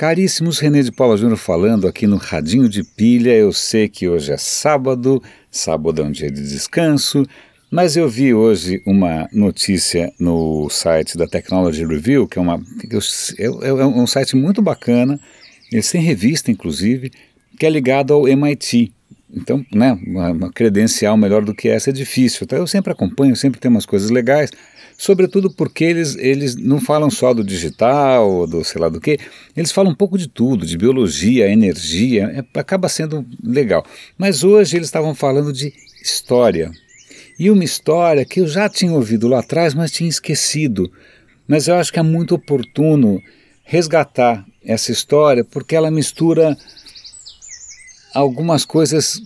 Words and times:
Caríssimos, 0.00 0.58
René 0.58 0.80
de 0.80 0.90
Paula 0.90 1.14
Júnior 1.14 1.36
falando 1.36 1.86
aqui 1.86 2.06
no 2.06 2.16
Radinho 2.16 2.70
de 2.70 2.82
Pilha. 2.82 3.32
Eu 3.32 3.52
sei 3.52 3.86
que 3.86 4.08
hoje 4.08 4.32
é 4.32 4.38
sábado, 4.38 5.22
sábado 5.50 6.00
é 6.00 6.04
um 6.06 6.10
dia 6.10 6.30
de 6.30 6.40
descanso, 6.40 7.22
mas 7.70 7.98
eu 7.98 8.08
vi 8.08 8.32
hoje 8.32 8.80
uma 8.86 9.28
notícia 9.30 10.10
no 10.18 10.70
site 10.70 11.18
da 11.18 11.26
Technology 11.26 11.84
Review, 11.84 12.26
que 12.26 12.38
é, 12.38 12.40
uma, 12.40 12.58
é, 13.38 13.44
é 13.44 13.84
um 13.84 14.06
site 14.06 14.36
muito 14.36 14.62
bacana, 14.62 15.20
eles 15.70 15.90
têm 15.90 16.00
revista 16.00 16.50
inclusive, 16.50 17.12
que 17.58 17.66
é 17.66 17.68
ligado 17.68 18.14
ao 18.14 18.26
MIT. 18.26 18.90
Então, 19.30 19.62
né, 19.70 19.98
uma 20.06 20.50
credencial 20.50 21.14
melhor 21.18 21.44
do 21.44 21.54
que 21.54 21.68
essa 21.68 21.90
é 21.90 21.92
difícil. 21.92 22.44
Então, 22.44 22.58
eu 22.58 22.66
sempre 22.66 22.90
acompanho, 22.90 23.36
sempre 23.36 23.60
tem 23.60 23.70
umas 23.70 23.84
coisas 23.84 24.08
legais 24.08 24.50
sobretudo 25.00 25.50
porque 25.50 25.82
eles, 25.82 26.14
eles 26.16 26.54
não 26.56 26.78
falam 26.78 27.08
só 27.08 27.32
do 27.32 27.42
digital, 27.42 28.46
do 28.46 28.62
sei 28.62 28.78
lá 28.78 28.90
do 28.90 29.00
que, 29.00 29.18
eles 29.56 29.72
falam 29.72 29.92
um 29.92 29.94
pouco 29.94 30.18
de 30.18 30.28
tudo, 30.28 30.66
de 30.66 30.76
biologia, 30.76 31.50
energia, 31.50 32.24
é, 32.36 32.60
acaba 32.60 32.86
sendo 32.86 33.24
legal. 33.42 33.82
Mas 34.18 34.44
hoje 34.44 34.76
eles 34.76 34.88
estavam 34.88 35.14
falando 35.14 35.54
de 35.54 35.72
história. 36.02 36.70
E 37.38 37.50
uma 37.50 37.64
história 37.64 38.26
que 38.26 38.40
eu 38.40 38.46
já 38.46 38.68
tinha 38.68 38.92
ouvido 38.92 39.26
lá 39.26 39.40
atrás, 39.40 39.72
mas 39.72 39.90
tinha 39.90 40.10
esquecido. 40.10 40.92
Mas 41.48 41.66
eu 41.66 41.76
acho 41.76 41.90
que 41.90 41.98
é 41.98 42.02
muito 42.02 42.34
oportuno 42.34 43.22
resgatar 43.64 44.44
essa 44.62 44.92
história, 44.92 45.42
porque 45.42 45.74
ela 45.74 45.90
mistura 45.90 46.54
algumas 48.14 48.66
coisas 48.66 49.18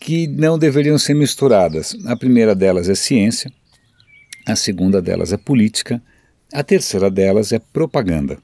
que 0.00 0.26
não 0.26 0.58
deveriam 0.58 0.96
ser 0.96 1.12
misturadas. 1.12 1.94
A 2.06 2.16
primeira 2.16 2.54
delas 2.54 2.88
é 2.88 2.94
ciência, 2.94 3.52
a 4.46 4.54
segunda 4.54 5.02
delas 5.02 5.32
é 5.32 5.36
política, 5.36 6.00
a 6.52 6.62
terceira 6.62 7.10
delas 7.10 7.52
é 7.52 7.58
propaganda. 7.58 8.38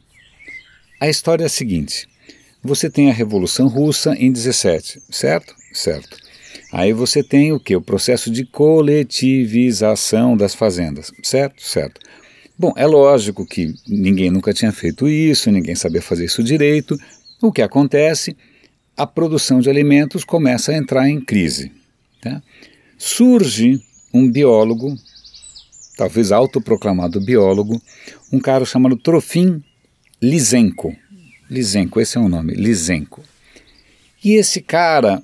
A 1.01 1.09
história 1.09 1.45
é 1.45 1.47
a 1.47 1.51
seguinte: 1.51 2.09
você 2.63 2.91
tem 2.91 3.09
a 3.09 3.15
Revolução 3.15 3.69
Russa 3.69 4.15
em 4.19 4.33
17, 4.33 5.01
certo? 5.11 5.55
Certo. 5.73 6.17
Aí 6.73 6.93
você 6.93 7.23
tem 7.23 7.53
o 7.53 7.61
que? 7.61 7.77
O 7.77 7.81
processo 7.81 8.31
de 8.31 8.45
coletivização 8.45 10.37
das 10.37 10.55
fazendas, 10.55 11.13
certo? 11.23 11.63
Certo. 11.63 12.01
Bom, 12.59 12.73
é 12.77 12.87
lógico 12.87 13.47
que 13.47 13.75
ninguém 13.87 14.31
nunca 14.31 14.53
tinha 14.53 14.73
feito 14.73 15.09
isso, 15.09 15.51
ninguém 15.51 15.75
sabia 15.75 16.03
fazer 16.03 16.25
isso 16.25 16.43
direito. 16.43 16.97
O 17.41 17.53
que 17.53 17.63
acontece? 17.63 18.37
A 18.97 19.07
produção 19.07 19.61
de 19.61 19.71
alimentos 19.71 20.25
começa 20.25 20.73
a 20.73 20.77
entrar 20.77 21.09
em 21.09 21.21
crise. 21.21 21.73
Tá? 22.21 22.43
Surge 22.97 23.83
um 24.13 24.31
biólogo 24.31 24.97
talvez 26.03 26.33
autoproclamado 26.33 27.21
biólogo, 27.21 27.81
um 28.33 28.41
cara 28.41 28.65
chamado 28.65 28.97
Trofim 28.97 29.63
Lisenko. 30.21 30.97
Lisenko, 31.49 32.01
esse 32.01 32.19
é 32.19 32.21
o 32.21 32.29
nome, 32.29 32.55
Lisenko. 32.55 33.23
E 34.25 34.33
esse 34.33 34.61
cara 34.61 35.23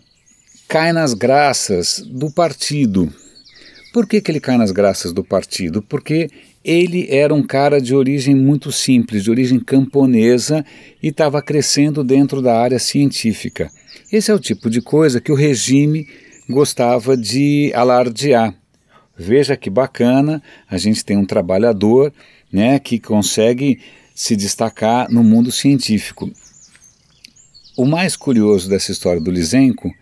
cai 0.68 0.92
nas 0.92 1.14
graças 1.14 2.00
do 2.06 2.30
partido. 2.30 3.12
Por 3.92 4.06
que, 4.06 4.20
que 4.20 4.30
ele 4.30 4.38
cai 4.38 4.56
nas 4.56 4.70
graças 4.70 5.12
do 5.12 5.24
partido? 5.24 5.82
Porque 5.82 6.30
ele 6.64 7.08
era 7.10 7.34
um 7.34 7.42
cara 7.42 7.80
de 7.80 7.92
origem 7.92 8.36
muito 8.36 8.70
simples, 8.70 9.24
de 9.24 9.32
origem 9.32 9.58
camponesa 9.58 10.64
e 11.02 11.08
estava 11.08 11.42
crescendo 11.42 12.04
dentro 12.04 12.40
da 12.40 12.56
área 12.56 12.78
científica. 12.78 13.68
Esse 14.12 14.30
é 14.30 14.34
o 14.34 14.38
tipo 14.38 14.70
de 14.70 14.80
coisa 14.80 15.20
que 15.20 15.32
o 15.32 15.34
regime 15.34 16.06
gostava 16.48 17.16
de 17.16 17.72
alardear. 17.74 18.54
Veja 19.18 19.56
que 19.56 19.68
bacana, 19.68 20.40
a 20.70 20.78
gente 20.78 21.04
tem 21.04 21.16
um 21.16 21.24
trabalhador 21.24 22.12
né, 22.52 22.78
que 22.78 23.00
consegue 23.00 23.80
se 24.14 24.36
destacar 24.36 25.10
no 25.10 25.24
mundo 25.24 25.50
científico. 25.50 26.30
O 27.76 27.84
mais 27.84 28.16
curioso 28.16 28.68
dessa 28.68 28.92
história 28.92 29.20
do 29.20 29.30
Lisenko 29.30 29.92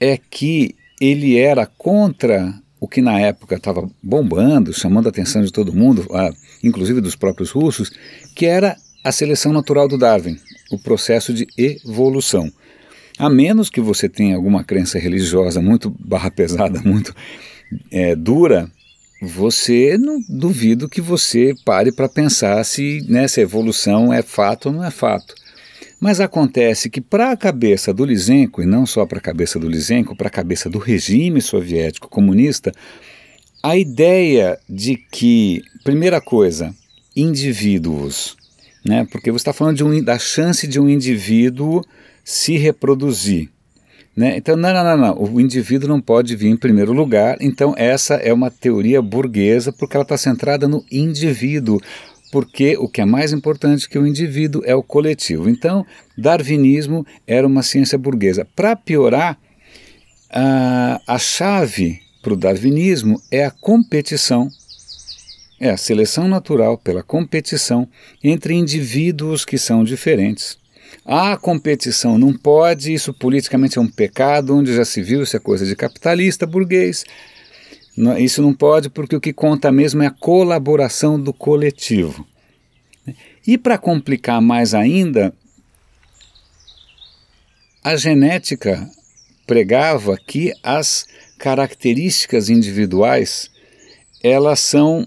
é 0.00 0.18
que 0.18 0.74
ele 1.00 1.38
era 1.38 1.66
contra 1.66 2.54
o 2.80 2.88
que 2.88 3.00
na 3.00 3.18
época 3.20 3.54
estava 3.54 3.88
bombando, 4.02 4.72
chamando 4.72 5.06
a 5.06 5.10
atenção 5.10 5.42
de 5.42 5.52
todo 5.52 5.72
mundo, 5.72 6.06
inclusive 6.62 7.00
dos 7.00 7.14
próprios 7.14 7.50
russos, 7.50 7.90
que 8.34 8.44
era 8.44 8.76
a 9.04 9.12
seleção 9.12 9.52
natural 9.52 9.88
do 9.88 9.98
Darwin, 9.98 10.38
o 10.70 10.78
processo 10.78 11.32
de 11.32 11.46
evolução. 11.56 12.50
A 13.18 13.28
menos 13.28 13.70
que 13.70 13.80
você 13.80 14.08
tenha 14.08 14.34
alguma 14.34 14.64
crença 14.64 14.98
religiosa 14.98 15.60
muito 15.60 15.90
barra 15.90 16.30
pesada, 16.30 16.80
muito 16.84 17.14
é, 17.90 18.14
dura, 18.14 18.70
você 19.20 19.96
não 19.96 20.20
duvido 20.28 20.88
que 20.88 21.00
você 21.00 21.54
pare 21.64 21.92
para 21.92 22.08
pensar 22.08 22.64
se, 22.64 23.04
né, 23.08 23.28
se 23.28 23.40
a 23.40 23.44
evolução 23.44 24.12
é 24.12 24.22
fato 24.22 24.66
ou 24.66 24.72
não 24.72 24.84
é 24.84 24.90
fato. 24.90 25.34
Mas 26.00 26.18
acontece 26.18 26.90
que 26.90 27.00
para 27.00 27.30
a 27.30 27.36
cabeça 27.36 27.94
do 27.94 28.04
Lisenko, 28.04 28.60
e 28.60 28.66
não 28.66 28.84
só 28.84 29.06
para 29.06 29.18
a 29.18 29.22
cabeça 29.22 29.60
do 29.60 29.68
Lisenko, 29.68 30.16
para 30.16 30.26
a 30.26 30.32
cabeça 30.32 30.68
do 30.68 30.78
regime 30.78 31.40
soviético 31.40 32.08
comunista, 32.08 32.72
a 33.62 33.76
ideia 33.76 34.58
de 34.68 34.96
que, 34.96 35.62
primeira 35.84 36.20
coisa, 36.20 36.74
indivíduos, 37.14 38.36
né, 38.84 39.06
porque 39.12 39.30
você 39.30 39.42
está 39.42 39.52
falando 39.52 39.76
de 39.76 39.84
um, 39.84 40.02
da 40.02 40.18
chance 40.18 40.66
de 40.66 40.80
um 40.80 40.88
indivíduo 40.88 41.84
se 42.24 42.56
reproduzir. 42.56 43.48
Né? 44.14 44.36
Então, 44.36 44.56
não, 44.56 44.72
não, 44.72 44.84
não, 44.84 44.96
não, 44.96 45.22
o 45.22 45.40
indivíduo 45.40 45.88
não 45.88 46.00
pode 46.00 46.36
vir 46.36 46.48
em 46.48 46.56
primeiro 46.56 46.92
lugar. 46.92 47.38
Então, 47.40 47.74
essa 47.76 48.14
é 48.14 48.32
uma 48.32 48.50
teoria 48.50 49.00
burguesa 49.00 49.72
porque 49.72 49.96
ela 49.96 50.02
está 50.02 50.16
centrada 50.18 50.68
no 50.68 50.84
indivíduo. 50.90 51.80
Porque 52.30 52.76
o 52.78 52.88
que 52.88 53.00
é 53.00 53.04
mais 53.04 53.32
importante 53.32 53.88
que 53.88 53.98
o 53.98 54.06
indivíduo 54.06 54.62
é 54.64 54.74
o 54.74 54.82
coletivo. 54.82 55.48
Então, 55.48 55.84
darwinismo 56.16 57.06
era 57.26 57.46
uma 57.46 57.62
ciência 57.62 57.98
burguesa. 57.98 58.46
Para 58.56 58.76
piorar, 58.76 59.38
a, 60.30 61.00
a 61.06 61.18
chave 61.18 62.00
para 62.22 62.32
o 62.32 62.36
darwinismo 62.36 63.20
é 63.30 63.44
a 63.44 63.50
competição 63.50 64.48
é 65.60 65.70
a 65.70 65.76
seleção 65.76 66.26
natural 66.26 66.76
pela 66.76 67.04
competição 67.04 67.88
entre 68.22 68.52
indivíduos 68.52 69.44
que 69.44 69.56
são 69.56 69.84
diferentes. 69.84 70.58
A 71.04 71.36
competição 71.36 72.16
não 72.16 72.32
pode, 72.32 72.92
isso 72.92 73.12
politicamente 73.12 73.78
é 73.78 73.80
um 73.80 73.88
pecado, 73.88 74.56
onde 74.56 74.74
já 74.74 74.84
se 74.84 75.02
viu, 75.02 75.22
isso 75.22 75.36
é 75.36 75.40
coisa 75.40 75.66
de 75.66 75.74
capitalista 75.74 76.46
burguês. 76.46 77.04
Isso 78.18 78.40
não 78.40 78.54
pode 78.54 78.88
porque 78.88 79.16
o 79.16 79.20
que 79.20 79.32
conta 79.32 79.70
mesmo 79.72 80.02
é 80.02 80.06
a 80.06 80.10
colaboração 80.10 81.20
do 81.20 81.32
coletivo. 81.32 82.26
E 83.46 83.58
para 83.58 83.76
complicar 83.76 84.40
mais 84.40 84.72
ainda, 84.72 85.34
a 87.82 87.96
genética 87.96 88.88
pregava 89.46 90.16
que 90.16 90.52
as 90.62 91.06
características 91.36 92.48
individuais 92.48 93.50
elas 94.22 94.60
são 94.60 95.06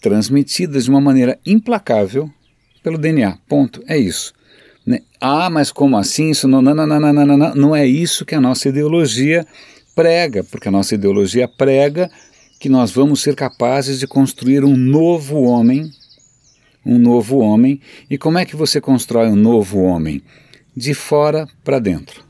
transmitidas 0.00 0.84
de 0.84 0.90
uma 0.90 1.00
maneira 1.00 1.38
implacável 1.46 2.28
pelo 2.82 2.98
DNA. 2.98 3.38
Ponto. 3.48 3.82
É 3.86 3.96
isso. 3.96 4.34
Né? 4.88 5.02
Ah, 5.20 5.50
mas 5.50 5.70
como 5.70 5.98
assim? 5.98 6.30
Isso 6.30 6.48
não, 6.48 6.62
não, 6.62 6.74
não, 6.74 6.86
não, 6.86 7.12
não, 7.12 7.36
não, 7.36 7.54
não 7.54 7.76
é 7.76 7.86
isso 7.86 8.24
que 8.24 8.34
a 8.34 8.40
nossa 8.40 8.70
ideologia 8.70 9.46
prega, 9.94 10.42
porque 10.42 10.68
a 10.68 10.70
nossa 10.70 10.94
ideologia 10.94 11.46
prega 11.46 12.10
que 12.58 12.70
nós 12.70 12.90
vamos 12.90 13.20
ser 13.20 13.34
capazes 13.34 14.00
de 14.00 14.06
construir 14.06 14.64
um 14.64 14.74
novo 14.74 15.42
homem, 15.42 15.92
um 16.86 16.98
novo 16.98 17.36
homem. 17.36 17.82
E 18.08 18.16
como 18.16 18.38
é 18.38 18.46
que 18.46 18.56
você 18.56 18.80
constrói 18.80 19.28
um 19.28 19.36
novo 19.36 19.82
homem? 19.82 20.22
De 20.74 20.94
fora 20.94 21.46
para 21.62 21.78
dentro. 21.78 22.24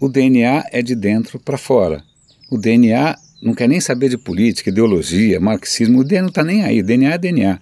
O 0.00 0.08
DNA 0.08 0.64
é 0.72 0.80
de 0.80 0.94
dentro 0.94 1.38
para 1.38 1.58
fora. 1.58 2.02
O 2.50 2.56
DNA 2.56 3.14
não 3.42 3.54
quer 3.54 3.68
nem 3.68 3.78
saber 3.78 4.08
de 4.08 4.16
política, 4.16 4.70
ideologia, 4.70 5.38
marxismo. 5.38 6.00
O 6.00 6.04
DNA 6.04 6.22
não 6.22 6.28
está 6.30 6.42
nem 6.42 6.64
aí. 6.64 6.82
DNA 6.82 7.12
é 7.12 7.18
DNA. 7.18 7.60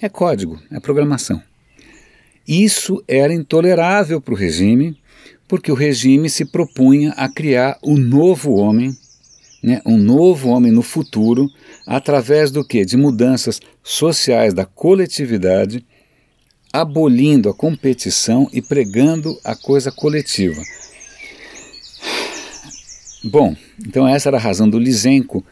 É 0.00 0.08
código, 0.08 0.62
é 0.70 0.78
programação. 0.78 1.42
Isso 2.46 3.02
era 3.06 3.32
intolerável 3.32 4.20
para 4.20 4.34
o 4.34 4.36
regime, 4.36 4.96
porque 5.46 5.70
o 5.70 5.76
regime 5.76 6.28
se 6.28 6.44
propunha 6.44 7.12
a 7.12 7.28
criar 7.28 7.78
um 7.82 7.96
novo 7.96 8.54
homem, 8.54 8.96
né, 9.62 9.80
um 9.86 9.96
novo 9.96 10.48
homem 10.48 10.72
no 10.72 10.82
futuro, 10.82 11.48
através 11.86 12.50
do 12.50 12.64
que? 12.64 12.84
De 12.84 12.96
mudanças 12.96 13.60
sociais 13.82 14.54
da 14.54 14.64
coletividade, 14.64 15.84
abolindo 16.72 17.48
a 17.48 17.54
competição 17.54 18.48
e 18.52 18.62
pregando 18.62 19.38
a 19.44 19.54
coisa 19.54 19.92
coletiva. 19.92 20.62
Bom, 23.22 23.54
então 23.86 24.08
essa 24.08 24.30
era 24.30 24.36
a 24.36 24.40
razão 24.40 24.68
do 24.68 24.78
Lisenko 24.78 25.44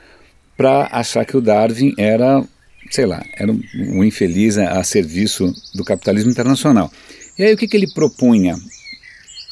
para 0.56 0.88
achar 0.90 1.25
que 1.25 1.36
o 1.36 1.40
Darwin 1.40 1.94
era 1.96 2.44
sei 2.90 3.06
lá, 3.06 3.25
era 3.37 3.50
um, 3.50 4.04
infeliz 4.04 4.58
a, 4.58 4.78
a, 4.78 4.84
serviço 4.84 5.54
do 5.75 5.84
capitalismo 5.84 6.31
internacional. 6.31 6.92
E 7.38 7.44
aí 7.44 7.54
o 7.54 7.56
que, 7.56 7.69
que 7.69 7.76
ele 7.76 7.90
propunha? 7.92 8.56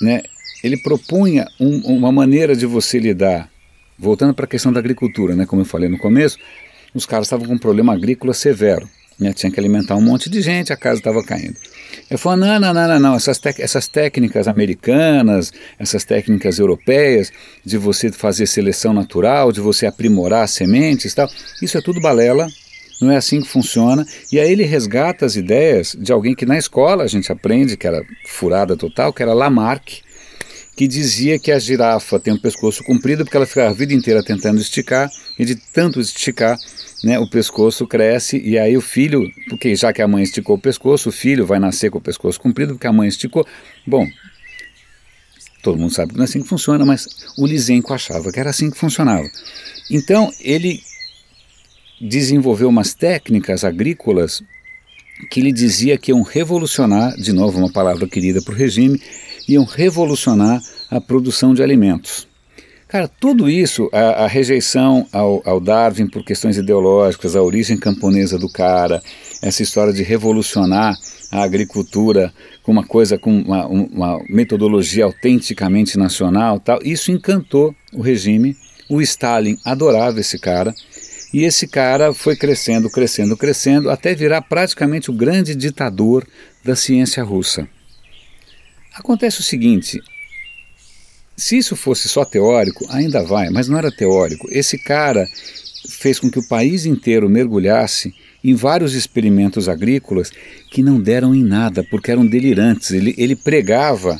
Né? 0.00 0.22
Ele 0.62 0.76
propunha 0.76 1.46
um, 1.60 1.78
uma 1.96 2.10
maneira 2.10 2.56
de 2.56 2.66
você 2.66 2.98
lidar, 2.98 3.48
voltando 3.96 4.34
para 4.34 4.44
a 4.44 4.48
questão 4.48 4.72
da 4.72 4.80
agricultura, 4.80 5.36
né? 5.36 5.46
como 5.46 5.62
eu 5.62 5.66
falei 5.66 5.88
no 5.88 5.98
começo, 5.98 6.36
os 6.92 7.06
caras 7.06 7.26
estavam 7.26 7.46
com 7.46 7.54
um 7.54 7.58
problema 7.58 7.92
agrícola 7.92 8.34
severo. 8.34 8.88
né? 9.18 9.32
tinha 9.32 9.52
que 9.52 9.60
alimentar 9.60 9.94
um 9.94 10.02
monte 10.02 10.28
de 10.28 10.42
gente, 10.42 10.72
a 10.72 10.76
casa 10.76 10.98
estava 10.98 11.22
caindo. 11.22 11.56
Eu 12.10 12.18
falei, 12.18 12.40
não, 12.40 12.58
não, 12.58 12.74
não, 12.74 12.88
não, 12.88 13.00
não. 13.00 13.14
Essas, 13.14 13.40
essas 13.58 13.86
técnicas 13.86 14.48
americanas, 14.48 15.52
essas 15.78 16.04
técnicas 16.04 16.58
europeias, 16.58 17.30
de 17.64 17.78
você 17.78 18.10
fazer 18.10 18.46
seleção 18.46 18.92
natural, 18.92 19.52
de 19.52 19.60
você 19.60 19.86
aprimorar 19.86 20.48
sementes 20.48 21.12
e 21.12 21.14
tal, 21.14 21.28
isso 21.62 21.78
é 21.78 21.80
tudo 21.80 22.00
balela, 22.00 22.48
não 23.00 23.10
é 23.10 23.16
assim 23.16 23.40
que 23.40 23.48
funciona. 23.48 24.06
E 24.32 24.38
aí 24.38 24.50
ele 24.50 24.64
resgata 24.64 25.24
as 25.24 25.36
ideias 25.36 25.96
de 25.98 26.12
alguém 26.12 26.34
que 26.34 26.46
na 26.46 26.58
escola 26.58 27.04
a 27.04 27.08
gente 27.08 27.30
aprende, 27.30 27.76
que 27.76 27.86
era 27.86 28.04
furada 28.26 28.76
total, 28.76 29.12
que 29.12 29.22
era 29.22 29.32
Lamarck, 29.32 30.02
que 30.76 30.86
dizia 30.86 31.40
que 31.40 31.50
a 31.50 31.58
girafa 31.58 32.20
tem 32.20 32.32
um 32.32 32.38
pescoço 32.38 32.84
comprido 32.84 33.24
porque 33.24 33.36
ela 33.36 33.46
fica 33.46 33.68
a 33.68 33.72
vida 33.72 33.92
inteira 33.92 34.22
tentando 34.22 34.60
esticar, 34.60 35.10
e 35.36 35.44
de 35.44 35.56
tanto 35.56 36.00
esticar, 36.00 36.56
né, 37.02 37.18
o 37.18 37.28
pescoço 37.28 37.84
cresce 37.84 38.40
e 38.44 38.56
aí 38.56 38.76
o 38.76 38.80
filho, 38.80 39.28
porque 39.48 39.74
já 39.74 39.92
que 39.92 40.00
a 40.00 40.06
mãe 40.06 40.22
esticou 40.22 40.54
o 40.54 40.60
pescoço, 40.60 41.08
o 41.08 41.12
filho 41.12 41.44
vai 41.44 41.58
nascer 41.58 41.90
com 41.90 41.98
o 41.98 42.00
pescoço 42.00 42.40
comprido 42.40 42.74
porque 42.74 42.86
a 42.86 42.92
mãe 42.92 43.08
esticou. 43.08 43.44
Bom, 43.84 44.06
todo 45.62 45.78
mundo 45.78 45.92
sabe 45.92 46.12
que 46.12 46.16
não 46.16 46.24
é 46.24 46.28
assim 46.28 46.42
que 46.42 46.48
funciona, 46.48 46.84
mas 46.84 47.08
o 47.36 47.44
Lisenko 47.44 47.92
achava 47.92 48.30
que 48.30 48.38
era 48.38 48.50
assim 48.50 48.70
que 48.70 48.78
funcionava. 48.78 49.28
Então 49.90 50.30
ele 50.40 50.80
desenvolveu 52.00 52.68
umas 52.68 52.94
técnicas 52.94 53.64
agrícolas 53.64 54.42
que 55.30 55.40
ele 55.40 55.52
dizia 55.52 55.98
que 55.98 56.12
iam 56.12 56.22
revolucionar, 56.22 57.16
de 57.16 57.32
novo 57.32 57.58
uma 57.58 57.72
palavra 57.72 58.06
querida 58.06 58.40
para 58.40 58.54
o 58.54 58.56
regime, 58.56 59.00
iam 59.48 59.64
revolucionar 59.64 60.62
a 60.90 61.00
produção 61.00 61.54
de 61.54 61.62
alimentos. 61.62 62.28
Cara, 62.88 63.06
tudo 63.06 63.50
isso, 63.50 63.90
a, 63.92 64.24
a 64.24 64.26
rejeição 64.26 65.06
ao, 65.12 65.42
ao, 65.44 65.60
Darwin 65.60 66.06
por 66.06 66.24
questões 66.24 66.56
ideológicas, 66.56 67.36
a 67.36 67.42
origem 67.42 67.76
camponesa 67.76 68.38
do 68.38 68.48
cara, 68.48 69.02
essa 69.42 69.62
história 69.62 69.92
de 69.92 70.02
revolucionar 70.02 70.96
a 71.30 71.42
agricultura 71.42 72.32
com 72.62 72.72
uma 72.72 72.84
coisa, 72.84 73.18
com 73.18 73.42
uma, 73.42 73.66
uma 73.66 74.24
metodologia 74.30 75.04
autenticamente 75.04 75.98
nacional, 75.98 76.58
tal, 76.58 76.78
isso 76.82 77.12
encantou 77.12 77.74
o 77.92 78.00
regime. 78.00 78.56
O 78.88 79.02
Stalin 79.02 79.58
adorava 79.66 80.20
esse 80.20 80.38
cara. 80.38 80.74
E 81.32 81.44
esse 81.44 81.66
cara 81.66 82.14
foi 82.14 82.36
crescendo, 82.36 82.88
crescendo, 82.90 83.36
crescendo, 83.36 83.90
até 83.90 84.14
virar 84.14 84.42
praticamente 84.42 85.10
o 85.10 85.14
grande 85.14 85.54
ditador 85.54 86.26
da 86.64 86.74
ciência 86.74 87.22
russa. 87.22 87.68
Acontece 88.94 89.40
o 89.40 89.44
seguinte: 89.44 90.00
se 91.36 91.58
isso 91.58 91.76
fosse 91.76 92.08
só 92.08 92.24
teórico, 92.24 92.86
ainda 92.90 93.22
vai, 93.22 93.50
mas 93.50 93.68
não 93.68 93.78
era 93.78 93.92
teórico. 93.92 94.48
Esse 94.50 94.78
cara 94.78 95.26
fez 95.88 96.18
com 96.18 96.30
que 96.30 96.38
o 96.38 96.48
país 96.48 96.86
inteiro 96.86 97.28
mergulhasse 97.28 98.12
em 98.42 98.54
vários 98.54 98.94
experimentos 98.94 99.68
agrícolas 99.68 100.30
que 100.70 100.82
não 100.82 101.00
deram 101.00 101.34
em 101.34 101.44
nada, 101.44 101.84
porque 101.90 102.10
eram 102.10 102.26
delirantes. 102.26 102.90
Ele, 102.90 103.14
ele 103.18 103.36
pregava 103.36 104.18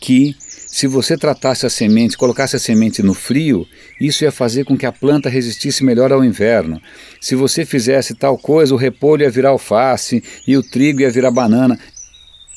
que 0.00 0.34
se 0.70 0.86
você 0.86 1.16
tratasse 1.16 1.66
a 1.66 1.70
semente, 1.70 2.16
colocasse 2.16 2.54
a 2.54 2.58
semente 2.58 3.02
no 3.02 3.14
frio, 3.14 3.66
isso 4.00 4.22
ia 4.22 4.30
fazer 4.30 4.64
com 4.64 4.76
que 4.76 4.86
a 4.86 4.92
planta 4.92 5.28
resistisse 5.28 5.82
melhor 5.82 6.12
ao 6.12 6.24
inverno. 6.24 6.80
Se 7.20 7.34
você 7.34 7.64
fizesse 7.64 8.14
tal 8.14 8.38
coisa, 8.38 8.74
o 8.74 8.78
repolho 8.78 9.22
ia 9.22 9.30
virar 9.30 9.50
alface 9.50 10.22
e 10.46 10.56
o 10.56 10.62
trigo 10.62 11.00
ia 11.00 11.10
virar 11.10 11.30
banana. 11.30 11.78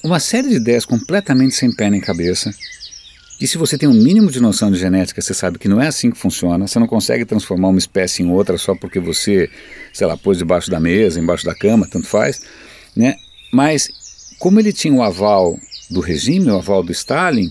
Uma 0.04 0.20
série 0.20 0.50
de 0.50 0.56
ideias 0.56 0.86
completamente 0.86 1.56
sem 1.56 1.74
pé 1.74 1.90
nem 1.90 2.02
cabeça 2.02 2.54
e 3.42 3.48
se 3.48 3.58
você 3.58 3.76
tem 3.76 3.90
um 3.90 3.94
mínimo 3.94 4.30
de 4.30 4.40
noção 4.40 4.72
de 4.72 4.78
genética, 4.78 5.20
você 5.20 5.34
sabe 5.34 5.58
que 5.58 5.68
não 5.68 5.82
é 5.82 5.88
assim 5.88 6.12
que 6.12 6.18
funciona. 6.18 6.68
Você 6.68 6.78
não 6.78 6.86
consegue 6.86 7.26
transformar 7.26 7.70
uma 7.70 7.80
espécie 7.80 8.22
em 8.22 8.30
outra 8.30 8.56
só 8.56 8.76
porque 8.76 9.00
você, 9.00 9.50
sei 9.92 10.06
lá, 10.06 10.16
pôs 10.16 10.38
debaixo 10.38 10.70
da 10.70 10.80
mesa, 10.80 11.20
embaixo 11.20 11.44
da 11.44 11.56
cama, 11.56 11.88
tanto 11.90 12.06
faz. 12.06 12.40
Né? 12.96 13.16
Mas, 13.52 13.90
como 14.38 14.60
ele 14.60 14.72
tinha 14.72 14.94
o 14.94 15.02
aval 15.02 15.58
do 15.90 16.02
regime, 16.02 16.52
o 16.52 16.58
aval 16.58 16.84
do 16.84 16.92
Stalin, 16.92 17.50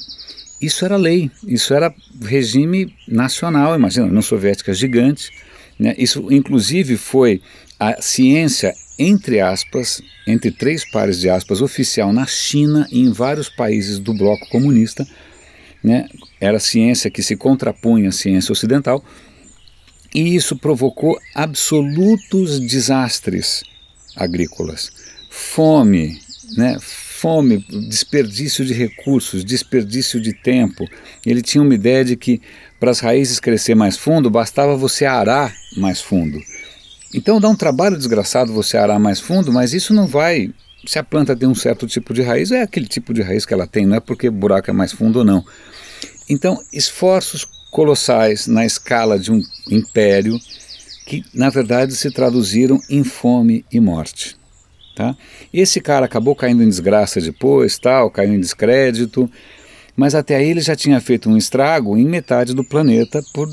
isso 0.60 0.84
era 0.84 0.96
lei, 0.96 1.30
isso 1.46 1.72
era 1.72 1.94
regime 2.22 2.94
nacional, 3.08 3.74
imagina, 3.74 4.06
União 4.06 4.22
Soviética 4.22 4.74
gigante. 4.74 5.30
Né? 5.78 5.94
Isso, 5.96 6.26
inclusive, 6.30 6.96
foi 6.96 7.40
a 7.78 8.00
ciência, 8.02 8.74
entre 8.98 9.40
aspas, 9.40 10.02
entre 10.26 10.50
três 10.50 10.88
pares 10.90 11.18
de 11.20 11.30
aspas, 11.30 11.62
oficial 11.62 12.12
na 12.12 12.26
China 12.26 12.86
e 12.90 13.00
em 13.00 13.12
vários 13.12 13.48
países 13.48 13.98
do 13.98 14.12
bloco 14.12 14.48
comunista 14.50 15.06
né? 15.82 16.06
era 16.40 16.58
ciência 16.58 17.10
que 17.10 17.22
se 17.22 17.36
contrapunha 17.36 18.10
à 18.10 18.12
ciência 18.12 18.52
ocidental, 18.52 19.04
e 20.14 20.34
isso 20.34 20.56
provocou 20.56 21.18
absolutos 21.34 22.58
desastres 22.60 23.62
agrícolas. 24.16 24.90
Fome, 25.30 26.20
né? 26.56 26.76
Fome, 27.20 27.58
desperdício 27.68 28.64
de 28.64 28.72
recursos, 28.72 29.44
desperdício 29.44 30.18
de 30.18 30.32
tempo. 30.32 30.88
Ele 31.24 31.42
tinha 31.42 31.62
uma 31.62 31.74
ideia 31.74 32.02
de 32.02 32.16
que 32.16 32.40
para 32.80 32.90
as 32.90 33.00
raízes 33.00 33.38
crescer 33.38 33.74
mais 33.74 33.98
fundo, 33.98 34.30
bastava 34.30 34.74
você 34.74 35.04
arar 35.04 35.54
mais 35.76 36.00
fundo. 36.00 36.40
Então 37.14 37.38
dá 37.38 37.46
um 37.48 37.54
trabalho 37.54 37.98
desgraçado 37.98 38.54
você 38.54 38.78
arar 38.78 38.98
mais 38.98 39.20
fundo, 39.20 39.52
mas 39.52 39.74
isso 39.74 39.92
não 39.92 40.06
vai. 40.06 40.50
Se 40.86 40.98
a 40.98 41.04
planta 41.04 41.36
tem 41.36 41.46
um 41.46 41.54
certo 41.54 41.86
tipo 41.86 42.14
de 42.14 42.22
raiz, 42.22 42.50
é 42.50 42.62
aquele 42.62 42.86
tipo 42.86 43.12
de 43.12 43.20
raiz 43.20 43.44
que 43.44 43.52
ela 43.52 43.66
tem, 43.66 43.84
não 43.84 43.96
é 43.96 44.00
porque 44.00 44.28
o 44.28 44.32
buraco 44.32 44.70
é 44.70 44.72
mais 44.72 44.92
fundo 44.92 45.18
ou 45.18 45.24
não. 45.24 45.44
Então, 46.26 46.58
esforços 46.72 47.46
colossais 47.70 48.46
na 48.46 48.64
escala 48.64 49.18
de 49.18 49.30
um 49.30 49.42
império 49.70 50.38
que, 51.04 51.22
na 51.34 51.50
verdade, 51.50 51.94
se 51.94 52.10
traduziram 52.10 52.80
em 52.88 53.04
fome 53.04 53.62
e 53.70 53.78
morte. 53.78 54.39
Tá? 55.00 55.16
Esse 55.50 55.80
cara 55.80 56.04
acabou 56.04 56.36
caindo 56.36 56.62
em 56.62 56.68
desgraça 56.68 57.22
depois, 57.22 57.78
tal, 57.78 58.10
caiu 58.10 58.34
em 58.34 58.40
descrédito, 58.40 59.30
mas 59.96 60.14
até 60.14 60.36
aí 60.36 60.50
ele 60.50 60.60
já 60.60 60.76
tinha 60.76 61.00
feito 61.00 61.30
um 61.30 61.38
estrago 61.38 61.96
em 61.96 62.04
metade 62.04 62.52
do 62.52 62.62
planeta 62.62 63.22
por 63.32 63.48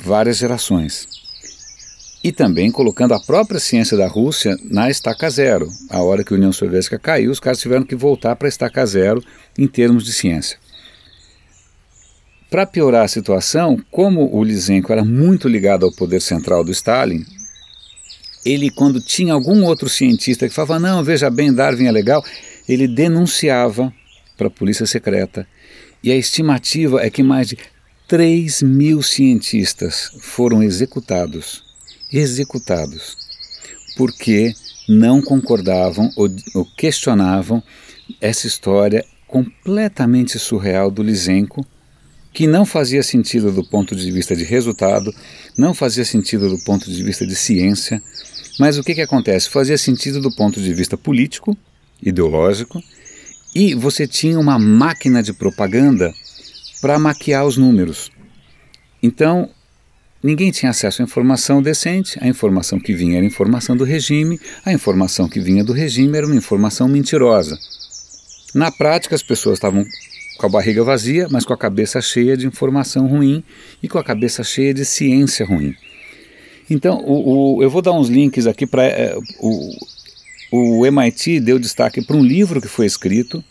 várias 0.00 0.38
gerações. 0.38 1.06
E 2.24 2.32
também 2.32 2.70
colocando 2.70 3.12
a 3.12 3.20
própria 3.20 3.60
ciência 3.60 3.94
da 3.94 4.08
Rússia 4.08 4.56
na 4.64 4.88
estaca 4.88 5.28
zero. 5.28 5.68
A 5.90 6.00
hora 6.00 6.24
que 6.24 6.32
a 6.32 6.36
União 6.36 6.50
Soviética 6.50 6.98
caiu, 6.98 7.30
os 7.30 7.38
caras 7.38 7.60
tiveram 7.60 7.84
que 7.84 7.94
voltar 7.94 8.34
para 8.34 8.48
a 8.48 8.48
estaca 8.48 8.86
zero 8.86 9.22
em 9.58 9.66
termos 9.66 10.02
de 10.02 10.14
ciência. 10.14 10.56
Para 12.48 12.64
piorar 12.64 13.04
a 13.04 13.08
situação, 13.08 13.78
como 13.90 14.34
o 14.34 14.42
Lisenko 14.42 14.94
era 14.94 15.04
muito 15.04 15.46
ligado 15.46 15.84
ao 15.84 15.92
poder 15.92 16.22
central 16.22 16.64
do 16.64 16.72
Stalin, 16.72 17.22
ele, 18.46 18.70
quando 18.70 19.00
tinha 19.00 19.34
algum 19.34 19.64
outro 19.64 19.88
cientista 19.88 20.48
que 20.48 20.54
falava, 20.54 20.78
não, 20.78 21.02
veja 21.02 21.28
bem, 21.28 21.52
Darwin 21.52 21.86
é 21.86 21.92
legal, 21.92 22.24
ele 22.68 22.86
denunciava 22.86 23.92
para 24.36 24.46
a 24.46 24.50
polícia 24.50 24.86
secreta. 24.86 25.46
E 26.02 26.12
a 26.12 26.16
estimativa 26.16 27.04
é 27.04 27.10
que 27.10 27.24
mais 27.24 27.48
de 27.48 27.58
3 28.06 28.62
mil 28.62 29.02
cientistas 29.02 30.12
foram 30.20 30.62
executados. 30.62 31.64
Executados. 32.12 33.16
Porque 33.96 34.54
não 34.88 35.20
concordavam 35.20 36.08
ou, 36.16 36.30
ou 36.54 36.64
questionavam 36.76 37.60
essa 38.20 38.46
história 38.46 39.04
completamente 39.26 40.38
surreal 40.38 40.88
do 40.88 41.02
Lisenko 41.02 41.66
que 42.36 42.46
não 42.46 42.66
fazia 42.66 43.02
sentido 43.02 43.50
do 43.50 43.64
ponto 43.64 43.96
de 43.96 44.10
vista 44.12 44.36
de 44.36 44.44
resultado, 44.44 45.10
não 45.56 45.72
fazia 45.72 46.04
sentido 46.04 46.50
do 46.50 46.62
ponto 46.64 46.90
de 46.90 47.02
vista 47.02 47.26
de 47.26 47.34
ciência, 47.34 48.02
mas 48.58 48.78
o 48.78 48.82
que, 48.82 48.94
que 48.94 49.02
acontece? 49.02 49.50
Fazia 49.50 49.76
sentido 49.76 50.20
do 50.20 50.34
ponto 50.34 50.60
de 50.60 50.72
vista 50.72 50.96
político, 50.96 51.56
ideológico, 52.02 52.82
e 53.54 53.74
você 53.74 54.06
tinha 54.06 54.38
uma 54.38 54.58
máquina 54.58 55.22
de 55.22 55.32
propaganda 55.32 56.12
para 56.80 56.98
maquiar 56.98 57.46
os 57.46 57.56
números. 57.56 58.10
Então, 59.02 59.50
ninguém 60.22 60.50
tinha 60.50 60.70
acesso 60.70 61.02
à 61.02 61.04
informação 61.04 61.62
decente, 61.62 62.18
a 62.20 62.26
informação 62.26 62.78
que 62.78 62.94
vinha 62.94 63.16
era 63.16 63.26
informação 63.26 63.76
do 63.76 63.84
regime, 63.84 64.40
a 64.64 64.72
informação 64.72 65.28
que 65.28 65.40
vinha 65.40 65.64
do 65.64 65.72
regime 65.72 66.16
era 66.16 66.26
uma 66.26 66.36
informação 66.36 66.88
mentirosa. 66.88 67.58
Na 68.54 68.70
prática, 68.70 69.14
as 69.14 69.22
pessoas 69.22 69.58
estavam 69.58 69.84
com 70.38 70.46
a 70.46 70.48
barriga 70.48 70.84
vazia, 70.84 71.28
mas 71.30 71.44
com 71.44 71.52
a 71.52 71.58
cabeça 71.58 72.00
cheia 72.00 72.36
de 72.36 72.46
informação 72.46 73.06
ruim 73.06 73.42
e 73.82 73.88
com 73.88 73.98
a 73.98 74.04
cabeça 74.04 74.42
cheia 74.44 74.72
de 74.72 74.84
ciência 74.84 75.46
ruim. 75.46 75.74
Então, 76.68 76.98
o, 77.04 77.56
o, 77.56 77.62
eu 77.62 77.70
vou 77.70 77.82
dar 77.82 77.92
uns 77.92 78.08
links 78.08 78.46
aqui 78.46 78.66
para. 78.66 78.84
É, 78.84 79.16
o, 79.40 79.70
o 80.52 80.86
MIT 80.86 81.40
deu 81.40 81.58
destaque 81.58 82.02
para 82.02 82.16
um 82.16 82.24
livro 82.24 82.60
que 82.60 82.68
foi 82.68 82.86
escrito. 82.86 83.42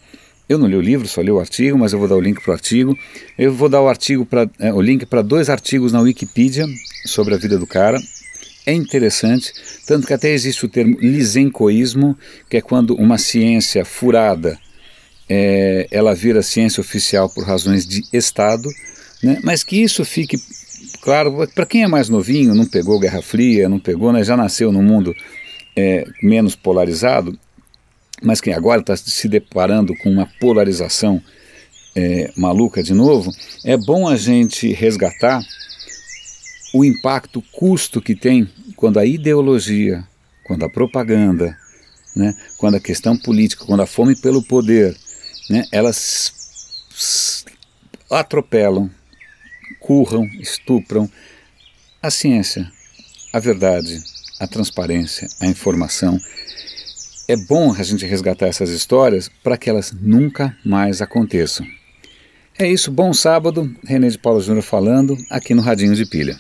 Eu 0.48 0.60
não 0.60 0.68
li 0.68 0.76
o 0.76 0.82
livro, 0.82 1.08
só 1.08 1.22
li 1.22 1.32
o 1.32 1.40
artigo, 1.40 1.78
mas 1.78 1.92
eu 1.92 1.98
vou 1.98 2.08
dar 2.08 2.16
o 2.16 2.22
link 2.22 2.42
para 2.42 2.52
o 2.52 2.54
artigo. 2.54 2.98
Eu 3.38 3.52
vou 3.52 3.68
dar 3.68 3.82
o, 3.82 3.88
artigo 3.88 4.26
pra, 4.26 4.48
é, 4.60 4.72
o 4.72 4.80
link 4.80 5.06
para 5.06 5.22
dois 5.22 5.50
artigos 5.50 5.92
na 5.92 6.02
Wikipedia 6.02 6.66
sobre 7.06 7.34
a 7.34 7.38
vida 7.38 7.58
do 7.58 7.66
cara. 7.66 8.00
É 8.66 8.74
interessante, 8.74 9.54
tanto 9.86 10.08
que 10.08 10.14
até 10.14 10.32
existe 10.32 10.66
o 10.66 10.70
termo 10.70 10.98
lisencoísmo, 11.00 12.18
que 12.50 12.58
é 12.58 12.62
quando 12.62 12.96
uma 12.96 13.18
ciência 13.18 13.86
furada 13.86 14.60
é, 15.30 15.88
ela 15.92 16.14
vira 16.16 16.42
ciência 16.42 16.82
oficial 16.82 17.30
por 17.30 17.44
razões 17.44 17.86
de 17.86 18.04
Estado, 18.12 18.70
né? 19.22 19.40
mas 19.44 19.64
que 19.64 19.82
isso 19.82 20.04
fique 20.04 20.38
claro 21.06 21.48
para 21.54 21.68
quem 21.68 21.84
é 21.84 21.88
mais 21.88 22.10
novinho, 22.10 22.56
não 22.56 22.66
pegou 22.66 23.00
Guerra 23.00 23.22
Fria, 23.22 23.70
não 23.70 23.80
pegou, 23.80 24.12
né? 24.12 24.24
já 24.24 24.36
nasceu 24.36 24.72
no 24.72 24.82
mundo 24.82 25.14
é, 25.76 26.04
menos 26.24 26.56
polarizado, 26.56 27.38
mas 28.24 28.42
que 28.42 28.52
agora 28.52 28.82
está 28.82 28.98
se 28.98 29.28
deparando 29.28 29.96
com 29.98 30.10
uma 30.10 30.26
polarização 30.40 31.22
é, 31.96 32.32
maluca 32.36 32.82
de 32.82 32.92
novo, 32.96 33.32
é 33.64 33.78
bom 33.78 34.08
a 34.08 34.18
gente 34.18 34.74
resgatar 34.74 35.46
o 36.74 36.84
impacto, 36.84 37.40
custo 37.52 38.02
que 38.02 38.16
tem 38.16 38.50
quando 38.76 38.98
a 38.98 39.06
ideologia, 39.06 40.04
quando 40.44 40.66
a 40.66 40.70
propaganda, 40.70 41.56
né, 42.16 42.36
quando 42.58 42.78
a 42.78 42.80
questão 42.80 43.16
política, 43.16 43.64
quando 43.64 43.82
a 43.82 43.86
fome 43.86 44.16
pelo 44.16 44.42
poder, 44.42 44.98
né, 45.52 45.66
elas 45.72 46.34
atropelam, 48.10 48.90
curram, 49.80 50.26
estupram 50.40 51.10
a 52.02 52.12
ciência, 52.12 52.72
a 53.34 53.40
verdade, 53.40 54.02
a 54.40 54.48
transparência, 54.48 55.28
a 55.42 55.48
informação. 55.48 56.20
É 57.28 57.36
bom 57.36 57.74
a 57.74 57.84
gente 57.84 58.06
resgatar 58.06 58.48
essas 58.48 58.70
histórias 58.70 59.30
para 59.44 59.58
que 59.58 59.70
elas 59.70 59.92
nunca 59.92 60.56
mais 60.64 61.02
aconteçam. 61.02 61.66
É 62.58 62.68
isso, 62.68 62.92
bom 62.92 63.12
sábado. 63.14 63.74
René 63.84 64.08
de 64.08 64.18
Paula 64.18 64.40
Júnior 64.40 64.64
falando 64.64 65.18
aqui 65.30 65.54
no 65.54 65.62
Radinho 65.62 65.96
de 65.96 66.06
Pilha. 66.06 66.38